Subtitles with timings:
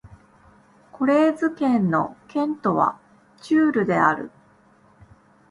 [0.91, 2.99] コレーズ県の県都は
[3.39, 4.31] チュールである